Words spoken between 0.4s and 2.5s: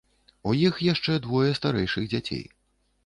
У іх яшчэ двое старэйшых дзяцей.